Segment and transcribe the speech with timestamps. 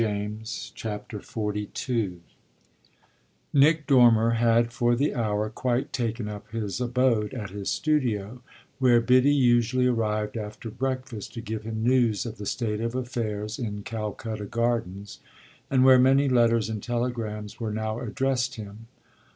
[0.01, 2.21] BOOK SEVENTH XLII
[3.53, 8.41] Nick Dormer had for the hour quite taken up his abode at his studio,
[8.79, 13.59] where Biddy usually arrived after breakfast to give him news of the state of affairs
[13.59, 15.19] in Calcutta Gardens
[15.69, 18.87] and where many letters and telegrams were now addressed him.